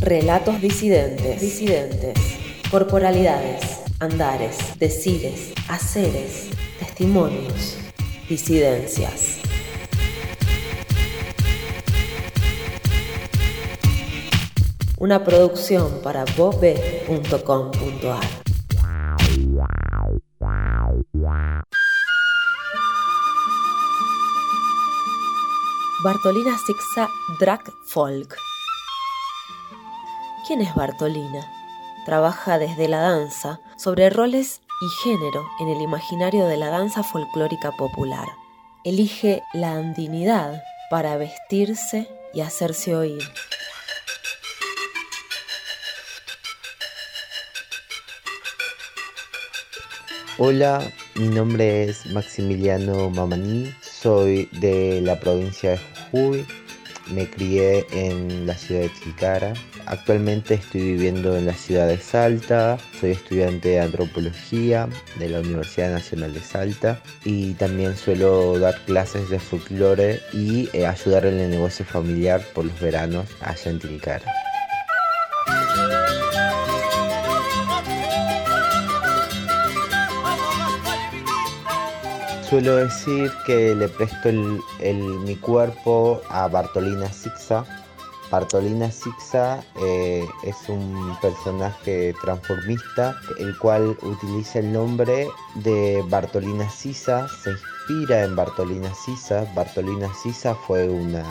Relatos 0.00 0.60
disidentes, 0.60 1.40
disidentes, 1.40 2.18
corporalidades, 2.70 3.80
andares, 3.98 4.78
decires, 4.78 5.52
haceres, 5.68 6.50
testimonios, 6.78 7.78
disidencias. 8.28 9.38
Una 14.98 15.24
producción 15.24 16.02
para 16.02 16.24
bobe.com.ar. 16.36 18.26
Bartolina 26.04 26.56
Sixa 26.58 27.08
Drag 27.40 27.62
Folk. 27.86 28.45
¿Quién 30.46 30.60
es 30.60 30.76
Bartolina? 30.76 31.44
Trabaja 32.04 32.60
desde 32.60 32.86
la 32.86 33.00
danza 33.00 33.58
sobre 33.76 34.10
roles 34.10 34.60
y 34.80 35.02
género 35.02 35.44
en 35.58 35.66
el 35.66 35.82
imaginario 35.82 36.46
de 36.46 36.56
la 36.56 36.70
danza 36.70 37.02
folclórica 37.02 37.72
popular. 37.72 38.28
Elige 38.84 39.42
la 39.52 39.72
andinidad 39.72 40.62
para 40.88 41.16
vestirse 41.16 42.06
y 42.32 42.42
hacerse 42.42 42.94
oír. 42.94 43.24
Hola, 50.38 50.80
mi 51.16 51.26
nombre 51.26 51.88
es 51.88 52.06
Maximiliano 52.06 53.10
Mamaní, 53.10 53.74
soy 53.82 54.48
de 54.52 55.00
la 55.00 55.18
provincia 55.18 55.72
de 55.72 55.78
Jujuy, 56.12 56.46
me 57.08 57.28
crié 57.28 57.84
en 57.90 58.46
la 58.46 58.54
ciudad 58.54 58.82
de 58.82 58.88
Tilcara, 58.90 59.54
actualmente 59.86 60.54
estoy 60.54 60.82
viviendo 60.82 61.36
en 61.36 61.46
la 61.46 61.54
ciudad 61.54 61.88
de 61.88 61.98
Salta, 61.98 62.78
soy 63.00 63.12
estudiante 63.12 63.70
de 63.70 63.80
antropología 63.80 64.88
de 65.18 65.28
la 65.28 65.40
Universidad 65.40 65.92
Nacional 65.92 66.34
de 66.34 66.40
Salta 66.40 67.00
y 67.24 67.54
también 67.54 67.96
suelo 67.96 68.58
dar 68.58 68.78
clases 68.84 69.30
de 69.30 69.38
folclore 69.38 70.20
y 70.32 70.68
eh, 70.72 70.86
ayudar 70.86 71.26
en 71.26 71.38
el 71.38 71.50
negocio 71.50 71.84
familiar 71.84 72.42
por 72.54 72.64
los 72.64 72.80
veranos 72.80 73.26
allá 73.40 73.70
en 73.70 73.78
Tilcara. 73.78 74.32
Suelo 82.48 82.76
decir 82.76 83.32
que 83.44 83.74
le 83.74 83.88
presto 83.88 84.30
mi 84.30 85.34
cuerpo 85.34 86.22
a 86.28 86.46
Bartolina 86.46 87.10
Sixa. 87.10 87.85
Bartolina 88.30 88.90
Sixa 88.90 89.62
eh, 89.80 90.24
es 90.42 90.68
un 90.68 91.16
personaje 91.22 92.14
transformista, 92.22 93.16
el 93.38 93.56
cual 93.58 93.96
utiliza 94.02 94.58
el 94.58 94.72
nombre 94.72 95.28
de 95.54 96.04
Bartolina 96.08 96.68
Sisa, 96.68 97.28
se 97.28 97.50
inspira 97.50 98.24
en 98.24 98.34
Bartolina 98.34 98.92
Sisa. 98.94 99.46
Bartolina 99.54 100.12
Sisa 100.14 100.54
fue 100.54 100.88
una 100.88 101.24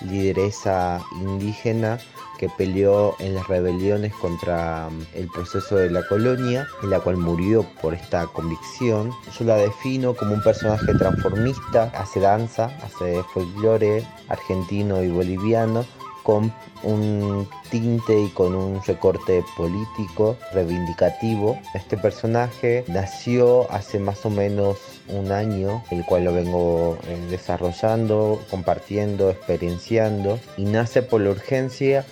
lideresa 0.00 1.00
indígena 1.20 1.98
que 2.38 2.48
peleó 2.48 3.14
en 3.20 3.34
las 3.34 3.46
rebeliones 3.46 4.12
contra 4.14 4.90
mm, 4.90 5.02
el 5.14 5.28
proceso 5.28 5.76
de 5.76 5.90
la 5.90 6.06
colonia, 6.06 6.66
en 6.82 6.90
la 6.90 7.00
cual 7.00 7.16
murió 7.16 7.64
por 7.80 7.94
esta 7.94 8.26
convicción. 8.26 9.12
Yo 9.38 9.44
la 9.44 9.56
defino 9.56 10.14
como 10.14 10.34
un 10.34 10.42
personaje 10.42 10.92
transformista, 10.94 11.92
hace 11.94 12.20
danza, 12.20 12.76
hace 12.82 13.22
folclore 13.32 14.04
argentino 14.28 15.02
y 15.02 15.10
boliviano, 15.10 15.84
con 16.24 16.52
un 16.82 17.48
tinte 17.70 18.18
y 18.18 18.28
con 18.30 18.56
un 18.56 18.82
recorte 18.82 19.44
político 19.56 20.36
reivindicativo. 20.52 21.56
Este 21.74 21.96
personaje 21.96 22.84
nació 22.88 23.70
hace 23.70 24.00
más 24.00 24.26
o 24.26 24.30
menos 24.30 24.78
un 25.08 25.30
año, 25.30 25.84
el 25.92 26.04
cual 26.04 26.24
lo 26.24 26.34
vengo 26.34 26.98
eh, 27.06 27.26
desarrollando, 27.30 28.42
compartiendo, 28.50 29.30
experienciando 29.30 30.40
y 30.56 30.64
nace 30.64 31.02
por 31.02 31.20
la 31.20 31.30
urgencia 31.30 32.04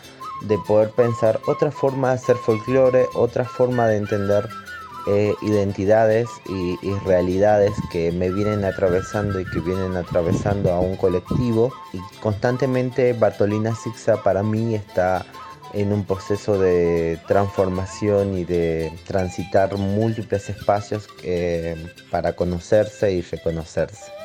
de 0.42 0.58
poder 0.58 0.90
pensar 0.90 1.40
otra 1.46 1.70
forma 1.70 2.08
de 2.08 2.14
hacer 2.14 2.36
folclore, 2.36 3.06
otra 3.14 3.44
forma 3.44 3.86
de 3.88 3.96
entender 3.96 4.48
eh, 5.06 5.34
identidades 5.42 6.28
y, 6.48 6.76
realidades 7.04 7.72
que 7.90 8.12
me 8.12 8.30
vienen 8.30 8.64
atravesando 8.64 9.40
y 9.40 9.44
que 9.44 9.60
vienen 9.60 9.96
atravesando 9.96 10.72
a 10.72 10.80
un 10.80 10.96
colectivo. 10.96 11.72
Y 11.92 11.98
constantemente 12.20 13.12
Bartolina 13.12 13.74
Sixa 13.74 14.22
para 14.22 14.42
mí 14.42 14.74
está 14.74 15.24
en 15.72 15.92
un 15.92 16.04
proceso 16.04 16.58
de 16.58 17.18
transformación 17.26 18.36
y 18.36 18.44
de 18.44 18.92
transitar 19.06 19.76
múltiples 19.76 20.48
espacios 20.50 21.08
eh, 21.24 21.76
para 22.10 22.34
conocerse 22.34 23.12
y 23.12 23.22
reconocerse. 23.22 24.21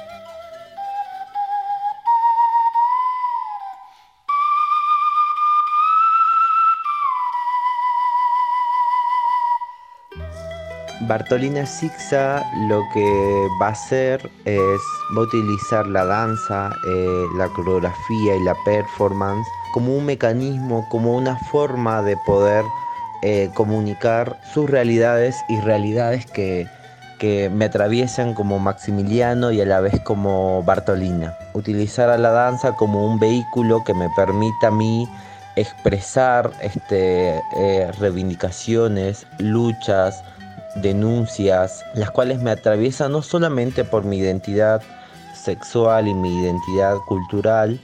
Bartolina 11.07 11.65
Sixa 11.65 12.45
lo 12.67 12.83
que 12.93 13.47
va 13.61 13.67
a 13.67 13.71
hacer 13.71 14.29
es, 14.45 14.81
utilizar 15.15 15.87
la 15.87 16.03
danza, 16.03 16.69
eh, 16.87 17.25
la 17.37 17.47
coreografía 17.49 18.35
y 18.35 18.43
la 18.43 18.55
performance 18.65 19.47
como 19.73 19.95
un 19.95 20.05
mecanismo, 20.05 20.85
como 20.89 21.15
una 21.15 21.37
forma 21.51 22.01
de 22.01 22.17
poder 22.25 22.65
eh, 23.23 23.49
comunicar 23.53 24.37
sus 24.53 24.69
realidades 24.69 25.35
y 25.47 25.59
realidades 25.61 26.25
que, 26.25 26.67
que 27.19 27.49
me 27.49 27.65
atraviesan 27.65 28.33
como 28.33 28.59
Maximiliano 28.59 29.51
y 29.51 29.61
a 29.61 29.65
la 29.65 29.79
vez 29.79 29.99
como 30.01 30.61
Bartolina. 30.63 31.37
Utilizar 31.53 32.09
a 32.09 32.17
la 32.17 32.31
danza 32.31 32.73
como 32.73 33.05
un 33.05 33.19
vehículo 33.19 33.83
que 33.85 33.93
me 33.93 34.09
permita 34.15 34.67
a 34.67 34.71
mí 34.71 35.07
expresar 35.55 36.51
este, 36.61 37.41
eh, 37.55 37.91
reivindicaciones, 37.99 39.25
luchas, 39.39 40.23
denuncias, 40.81 41.83
las 41.95 42.11
cuales 42.11 42.41
me 42.41 42.51
atraviesan 42.51 43.11
no 43.11 43.21
solamente 43.21 43.83
por 43.83 44.03
mi 44.03 44.17
identidad 44.17 44.81
sexual 45.35 46.07
y 46.07 46.13
mi 46.13 46.41
identidad 46.41 46.97
cultural, 47.07 47.79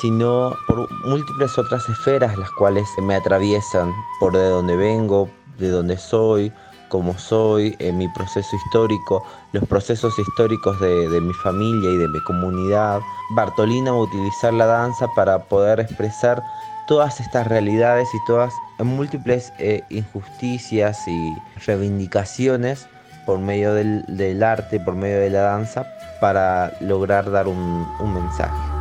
sino 0.00 0.52
por 0.66 0.88
múltiples 1.06 1.58
otras 1.58 1.88
esferas 1.88 2.36
las 2.38 2.50
cuales 2.52 2.88
me 3.02 3.16
atraviesan 3.16 3.92
por 4.20 4.32
de 4.32 4.48
dónde 4.48 4.76
vengo, 4.76 5.28
de 5.58 5.70
dónde 5.70 5.96
soy, 5.96 6.52
cómo 6.88 7.18
soy, 7.18 7.76
en 7.78 7.98
mi 7.98 8.08
proceso 8.08 8.56
histórico, 8.56 9.24
los 9.52 9.64
procesos 9.66 10.18
históricos 10.18 10.80
de, 10.80 11.20
mi 11.20 11.32
familia 11.34 11.90
y 11.90 11.96
de 11.96 12.08
mi 12.08 12.20
comunidad. 12.24 13.00
Bartolina 13.30 13.92
va 13.92 13.98
a 13.98 14.02
utilizar 14.02 14.52
la 14.54 14.66
danza 14.66 15.08
para 15.14 15.44
poder 15.44 15.80
expresar 15.80 16.42
todas 16.86 17.20
estas 17.20 17.46
realidades 17.46 18.08
y 18.14 18.18
todas 18.26 18.52
múltiples 18.78 19.52
eh, 19.58 19.82
injusticias 19.90 21.06
y 21.06 21.36
reivindicaciones 21.66 22.86
por 23.26 23.38
medio 23.38 23.74
del, 23.74 24.42
arte, 24.42 24.80
por 24.80 24.94
medio 24.94 25.20
de 25.20 25.30
la 25.30 25.42
danza, 25.42 25.86
para 26.20 26.72
lograr 26.80 27.30
dar 27.30 27.46
un 27.46 28.14
mensaje. 28.14 28.77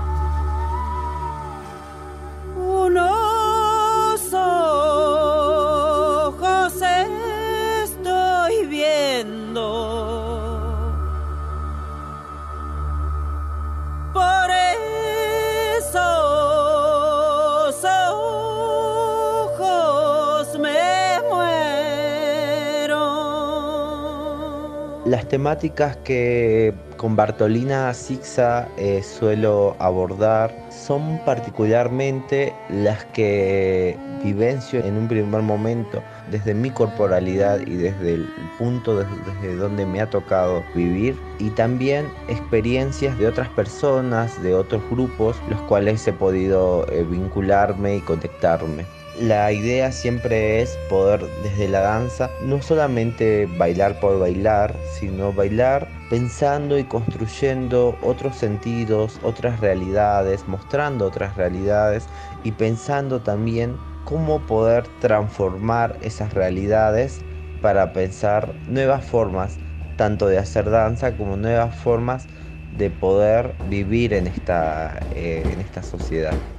Las 25.08 25.30
temáticas 25.30 25.96
que 26.04 26.74
con 26.98 27.16
Bartolina 27.16 27.94
Sixa 27.94 28.68
eh, 28.78 29.02
suelo 29.02 29.78
abordar 29.80 30.54
son 30.70 31.22
particularmente 31.24 32.54
las 32.70 33.06
que 33.06 33.98
vivencio 34.22 34.84
en 34.84 34.98
un 34.98 35.08
primer 35.08 35.44
momento 35.44 36.04
desde 36.30 36.54
mi 36.54 36.72
corporalidad 36.72 37.62
y 37.66 37.76
desde 37.76 38.16
el 38.16 38.28
punto 38.58 38.98
desde, 38.98 39.56
donde 39.56 39.86
me 39.86 40.02
ha 40.02 40.10
tocado 40.10 40.62
vivir 40.76 41.18
y 41.40 41.52
también 41.52 42.06
experiencias 42.28 43.18
de 43.18 43.28
otras 43.28 43.48
personas, 43.48 44.44
de 44.44 44.56
otros 44.56 44.84
grupos, 44.90 45.38
los 45.50 45.62
cuales 45.62 46.06
he 46.06 46.12
podido 46.12 46.86
eh, 46.92 47.06
vincularme 47.10 47.96
y 47.96 48.02
conectarme 48.02 48.97
la 49.20 49.52
idea 49.52 49.92
siempre 49.92 50.62
es 50.62 50.78
poder 50.90 51.28
desde 51.42 51.68
la 51.68 51.82
danza 51.82 52.30
no 52.40 52.62
solamente 52.62 53.48
bailar 53.48 54.00
por 54.00 54.20
bailar, 54.20 54.76
sino 55.00 55.34
bailar 55.34 55.88
pensando 56.10 56.78
y 56.78 56.84
construyendo 56.84 57.98
otros 58.02 58.36
sentidos, 58.36 59.20
otras 59.24 59.60
realidades, 59.60 60.48
mostrando 60.48 61.06
otras 61.06 61.36
realidades 61.36 62.10
y 62.44 62.52
pensando 62.54 63.22
también 63.22 63.78
cómo 64.04 64.46
poder 64.46 64.88
transformar 65.00 65.98
esas 66.02 66.34
realidades 66.34 67.26
para 67.62 67.94
pensar 67.94 68.54
nuevas 68.68 69.04
formas, 69.06 69.58
tanto 69.96 70.28
de 70.28 70.38
hacer 70.38 70.70
danza 70.70 71.18
como 71.18 71.38
nuevas 71.38 71.76
formas 71.76 72.28
de 72.72 72.92
poder 72.92 73.56
vivir 73.64 74.14
en 74.14 74.28
esta, 74.28 75.08
eh, 75.12 75.48
en 75.50 75.60
esta 75.60 75.82
sociedad. 75.84 76.57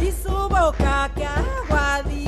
Y 0.00 0.12
su 0.12 0.30
boca 0.48 1.10
que 1.14 1.24
aguadita 1.24 2.23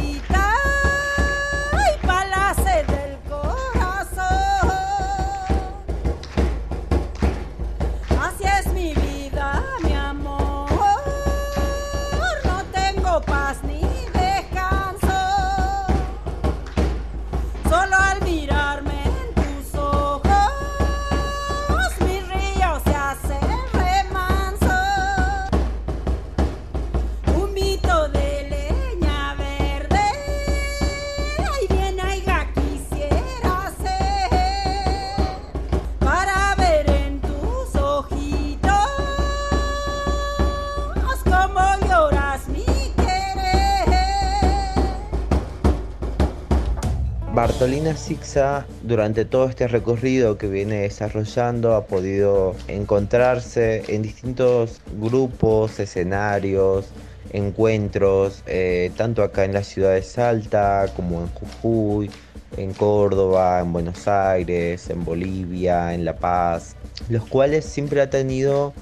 Bartolina 47.67 47.97
Sixa 47.97 48.65
durante 48.85 49.25
todo 49.25 49.49
este 49.49 49.67
recorrido 49.67 50.39
que 50.39 50.47
viene 50.47 50.83
desarrollando 50.83 51.75
ha 51.75 51.89
podido 51.89 52.55
encontrarse 52.69 53.83
en 53.89 54.03
distintos 54.03 54.81
grupos, 55.01 55.81
escenarios, 55.81 56.87
encuentros, 57.33 58.45
eh, 58.47 58.93
tanto 58.97 59.25
acá 59.25 59.45
en 59.45 59.53
la 59.53 59.65
ciudad 59.65 59.95
de 59.95 60.03
Salta 60.03 60.93
como 60.95 61.23
en 61.23 61.27
Jujuy, 61.27 62.09
en 62.57 62.73
Córdoba, 62.73 63.59
en 63.59 63.73
Buenos 63.73 64.07
Aires, 64.07 64.89
en 64.89 65.05
Bolivia, 65.05 65.93
en 65.93 66.05
La 66.05 66.15
Paz, 66.15 66.77
los 67.09 67.27
cuales 67.27 67.65
siempre 67.65 68.01
ha 68.01 68.09
tenido 68.09 68.75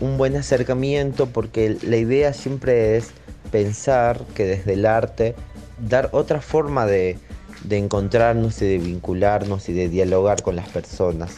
un 0.00 0.16
buen 0.16 0.34
acercamiento 0.34 1.26
porque 1.26 1.76
la 1.82 1.98
idea 1.98 2.32
siempre 2.32 2.96
es 2.96 3.10
pensar 3.52 4.24
que 4.34 4.46
desde 4.46 4.72
el 4.72 4.86
arte 4.86 5.34
dar 5.78 6.08
otra 6.12 6.40
forma 6.40 6.86
de, 6.86 7.18
de 7.64 7.78
encontrarnos 7.78 8.60
y 8.62 8.66
de 8.66 8.78
vincularnos 8.78 9.68
y 9.68 9.72
de 9.72 9.88
dialogar 9.88 10.42
con 10.42 10.56
las 10.56 10.68
personas. 10.68 11.36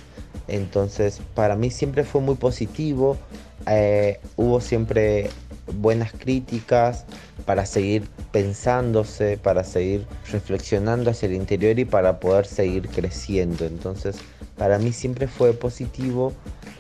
Entonces, 0.49 1.21
para 1.35 1.57
mí 1.57 1.71
siempre 1.71 2.05
fue 2.05 2.21
muy 2.21 2.35
positivo, 2.35 3.17
eh, 3.67 4.19
hubo 4.37 4.61
siempre 4.61 5.31
buenas 5.75 6.13
críticas 6.13 7.05
para 7.45 7.67
seguir 7.67 8.09
pensándose, 8.31 9.39
para 9.39 9.65
seguir 9.65 10.07
reflexionando 10.31 11.11
hacia 11.11 11.27
el 11.27 11.35
interior 11.35 11.79
y 11.79 11.85
para 11.85 12.21
poder 12.21 12.47
seguir 12.47 12.89
creciendo. 12.89 13.65
Entonces, 13.65 14.17
para 14.57 14.79
mí 14.79 14.93
siempre 14.93 15.29
fue 15.29 15.53
positivo 15.53 16.33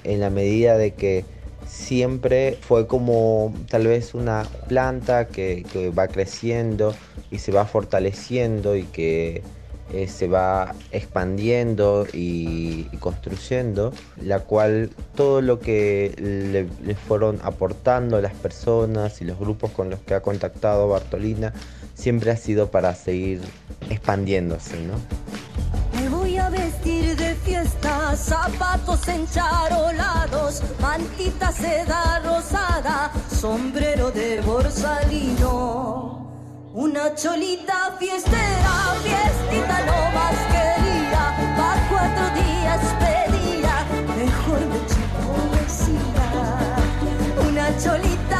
en 0.04 0.20
la 0.20 0.30
medida 0.30 0.76
de 0.76 0.94
que 0.94 1.24
siempre 1.72 2.58
fue 2.60 2.86
como 2.86 3.54
tal 3.70 3.86
vez 3.86 4.12
una 4.12 4.44
planta 4.68 5.26
que, 5.28 5.64
va 5.98 6.06
creciendo 6.08 6.94
y 7.30 7.38
se 7.38 7.50
va 7.50 7.64
fortaleciendo 7.64 8.76
y 8.76 8.82
que 8.82 9.42
eh, 9.92 10.06
se 10.06 10.28
va 10.28 10.74
expandiendo 10.90 12.06
y, 12.12 12.84
construyendo, 13.00 13.94
la 14.20 14.40
cual 14.40 14.90
todo 15.16 15.40
lo 15.40 15.60
que 15.60 16.14
le, 16.18 16.68
le 16.86 16.94
fueron 16.94 17.40
aportando 17.42 18.20
las 18.20 18.34
personas 18.34 19.22
y 19.22 19.24
los 19.24 19.38
grupos 19.38 19.70
con 19.70 19.88
los 19.88 20.00
que 20.00 20.14
ha 20.14 20.20
contactado 20.20 20.88
Bartolina 20.88 21.54
siempre 21.94 22.30
ha 22.30 22.36
sido 22.36 22.70
para 22.70 22.94
seguir 22.94 23.40
expandiéndose, 23.88 24.76
¿no? 24.82 25.21
Zapatos 28.18 29.06
encharolados, 29.08 30.62
mantita 30.80 31.52
seda 31.52 32.20
rosada, 32.24 33.10
sombrero 33.40 34.10
de 34.10 34.40
borsalino. 34.40 36.20
Una 36.74 37.14
cholita 37.14 37.96
fiestera, 37.98 38.94
fiestita 39.02 39.76
no 39.88 39.98
más 40.16 40.36
quería, 40.54 41.24
pa' 41.56 41.78
cuatro 41.90 42.24
días 42.40 42.80
pedía, 43.02 43.74
mejor 44.16 44.60
me 44.70 44.78
chico. 44.90 45.22
Una 47.48 47.66
cholita 47.82 48.31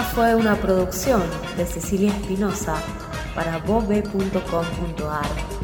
Esta 0.00 0.14
fue 0.14 0.34
una 0.34 0.56
producción 0.56 1.22
de 1.58 1.66
Cecilia 1.66 2.10
Espinosa 2.10 2.74
para 3.34 3.58
bobe.com.ar. 3.58 5.59